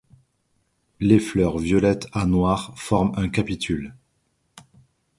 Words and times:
Les 0.99 1.19
fleurs 1.19 1.59
violettes 1.59 2.07
à 2.11 2.25
noires 2.25 2.73
forment 2.75 3.13
un 3.17 3.29
capitule. 3.29 3.93